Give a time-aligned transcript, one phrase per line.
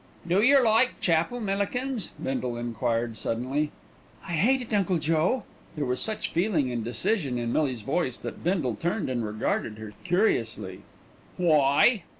[0.27, 3.71] "Do yer like chapel, Millikins?" Bindle enquired suddenly.
[4.27, 5.43] "I hate it, Uncle Joe!"
[5.75, 9.93] There was such feeling and decision in Millie's voice that Bindle turned and regarded her
[10.03, 10.81] curiously.
[11.37, 12.01] "Why?"